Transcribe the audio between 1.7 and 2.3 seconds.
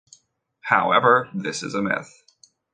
a myth.